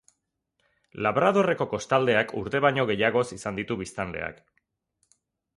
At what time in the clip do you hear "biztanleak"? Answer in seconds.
3.83-4.45